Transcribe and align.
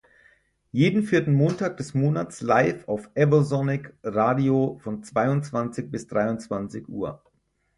Jeden 0.71 1.03
vierten 1.03 1.35
Montag 1.35 1.77
des 1.77 1.93
Monats 1.93 2.41
live 2.41 2.87
auf 2.87 3.11
Evosonic 3.13 3.93
Radio 4.01 4.79
von 4.79 5.03
zweiundzwanzig 5.03 5.91
bis 5.91 6.07
dreiundzwanzig 6.07 6.89
Uhr. 6.89 7.21